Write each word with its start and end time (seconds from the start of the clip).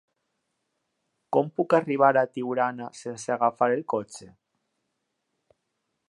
Com 1.35 1.51
puc 1.59 1.75
arribar 1.79 2.09
a 2.21 2.23
Tiurana 2.37 2.87
sense 3.01 3.33
agafar 3.35 3.67
el 3.75 3.83
cotxe? 3.95 4.31